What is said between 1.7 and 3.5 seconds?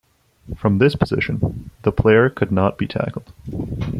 the player could not be tackled.